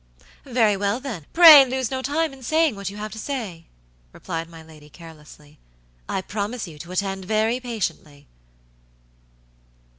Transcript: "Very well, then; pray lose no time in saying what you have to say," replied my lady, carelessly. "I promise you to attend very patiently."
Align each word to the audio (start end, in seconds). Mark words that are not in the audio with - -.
"Very 0.47 0.75
well, 0.75 0.99
then; 0.99 1.27
pray 1.31 1.63
lose 1.63 1.91
no 1.91 2.01
time 2.01 2.33
in 2.33 2.41
saying 2.41 2.75
what 2.75 2.89
you 2.89 2.97
have 2.97 3.11
to 3.11 3.19
say," 3.19 3.67
replied 4.13 4.49
my 4.49 4.63
lady, 4.63 4.89
carelessly. 4.89 5.59
"I 6.09 6.23
promise 6.23 6.67
you 6.67 6.79
to 6.79 6.91
attend 6.91 7.25
very 7.25 7.59
patiently." 7.59 8.25